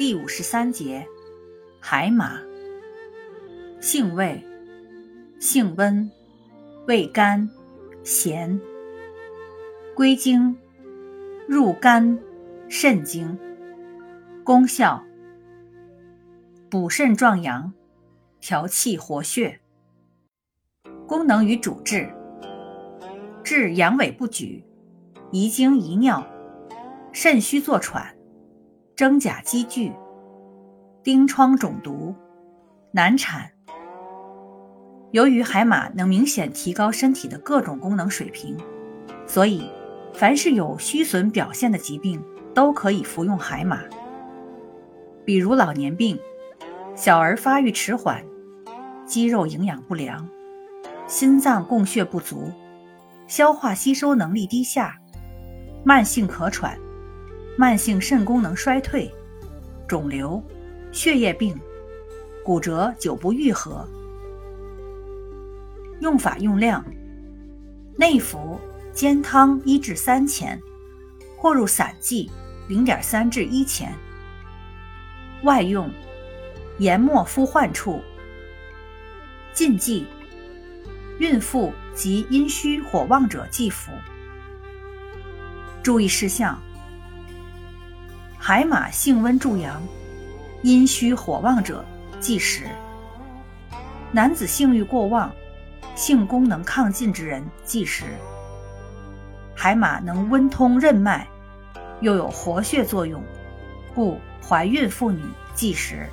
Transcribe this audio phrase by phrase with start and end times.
[0.00, 1.06] 第五十三节，
[1.78, 2.40] 海马。
[3.82, 4.42] 性味，
[5.38, 6.10] 性温，
[6.86, 7.46] 味甘，
[8.02, 8.58] 咸。
[9.94, 10.56] 归经，
[11.46, 12.18] 入肝、
[12.66, 13.38] 肾经。
[14.42, 15.04] 功效，
[16.70, 17.70] 补肾壮阳，
[18.40, 19.60] 调气活血。
[21.06, 22.10] 功能与主治，
[23.44, 24.64] 治阳痿不举、
[25.30, 26.26] 遗精遗尿、
[27.12, 28.16] 肾虚坐喘。
[29.00, 29.90] 真假积聚、
[31.02, 32.14] 疔疮肿毒、
[32.92, 33.50] 难产。
[35.12, 38.58] 由于海马能明显提高身体的各种功能水平，
[39.26, 39.70] 所以
[40.12, 42.22] 凡是有虚损表现的疾病
[42.52, 43.80] 都可以服用海马。
[45.24, 46.20] 比如老年病、
[46.94, 48.22] 小儿发育迟缓、
[49.06, 50.28] 肌肉营养不良、
[51.06, 52.52] 心脏供血不足、
[53.26, 54.94] 消化吸收能力低下、
[55.84, 56.78] 慢性咳喘。
[57.60, 59.12] 慢性肾功能衰退、
[59.86, 60.42] 肿瘤、
[60.92, 61.54] 血液病、
[62.42, 63.86] 骨折久不愈合。
[66.00, 66.82] 用法用量：
[67.98, 68.58] 内服
[68.94, 70.58] 煎汤一至三钱，
[71.36, 72.30] 或入散剂
[72.66, 73.94] 零点三至一钱。
[75.42, 75.92] 外用
[76.78, 78.00] 研末敷患处。
[79.52, 80.06] 禁忌：
[81.18, 83.92] 孕妇及阴虚火旺者忌服。
[85.82, 86.58] 注意事项。
[88.42, 89.82] 海马性温助阳，
[90.62, 91.84] 阴虚火旺者
[92.20, 92.64] 忌食。
[94.10, 95.30] 男子性欲过旺、
[95.94, 98.04] 性功能亢进之人忌食。
[99.54, 101.26] 海马能温通任脉，
[102.00, 103.22] 又有活血作用，
[103.94, 105.22] 故怀孕妇女
[105.54, 106.08] 忌食。